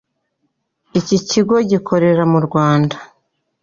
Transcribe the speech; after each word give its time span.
Iki 0.99 1.17
kigo 1.29 1.55
gikorera 1.69 2.23
mu 2.31 2.39
Rwanda 2.45 2.95